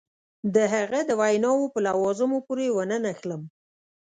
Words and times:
د 0.55 0.57
هغه 0.73 0.99
د 1.09 1.11
ویناوو 1.21 1.71
په 1.73 1.79
لوازمو 1.85 2.37
پورې 2.47 2.67
ونه 2.77 2.97
نښلم. 3.05 3.41